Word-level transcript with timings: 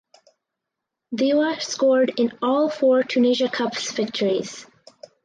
Diwa 1.15 1.61
scored 1.61 2.13
in 2.17 2.35
all 2.41 2.71
four 2.71 3.03
Tunisia 3.03 3.47
Cups 3.49 3.91
victories. 3.91 4.65